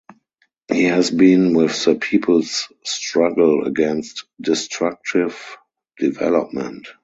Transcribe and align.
He 0.71 0.85
has 0.85 1.11
been 1.11 1.53
with 1.53 1.85
the 1.85 1.93
people’s 1.93 2.69
struggle 2.83 3.65
against 3.67 4.25
destructive 4.41 5.39
development. 5.99 6.87